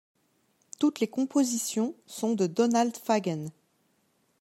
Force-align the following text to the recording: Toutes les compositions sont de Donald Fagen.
Toutes 0.79 0.99
les 0.99 1.07
compositions 1.07 1.93
sont 2.07 2.33
de 2.33 2.47
Donald 2.47 2.97
Fagen. 2.97 3.49